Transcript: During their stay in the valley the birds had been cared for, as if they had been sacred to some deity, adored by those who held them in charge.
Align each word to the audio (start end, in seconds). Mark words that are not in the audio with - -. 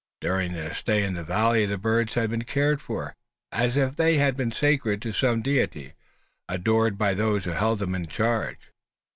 During 0.19 0.53
their 0.53 0.73
stay 0.73 1.03
in 1.03 1.13
the 1.13 1.21
valley 1.23 1.63
the 1.67 1.77
birds 1.77 2.15
had 2.15 2.31
been 2.31 2.41
cared 2.43 2.81
for, 2.81 3.15
as 3.51 3.77
if 3.77 3.95
they 3.95 4.17
had 4.17 4.35
been 4.35 4.51
sacred 4.51 4.99
to 5.03 5.13
some 5.13 5.43
deity, 5.43 5.93
adored 6.49 6.97
by 6.97 7.13
those 7.13 7.43
who 7.45 7.51
held 7.51 7.77
them 7.77 7.93
in 7.93 8.07
charge. 8.07 8.71